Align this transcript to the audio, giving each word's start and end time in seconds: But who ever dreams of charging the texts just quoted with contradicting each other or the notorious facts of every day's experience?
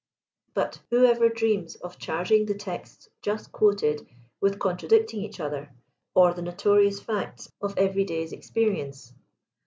But 0.55 0.81
who 0.89 1.05
ever 1.05 1.29
dreams 1.29 1.75
of 1.75 1.99
charging 1.99 2.47
the 2.47 2.55
texts 2.55 3.07
just 3.21 3.51
quoted 3.51 4.07
with 4.39 4.57
contradicting 4.57 5.21
each 5.21 5.39
other 5.39 5.71
or 6.15 6.33
the 6.33 6.41
notorious 6.41 6.99
facts 6.99 7.51
of 7.61 7.77
every 7.77 8.05
day's 8.05 8.31
experience? 8.33 9.13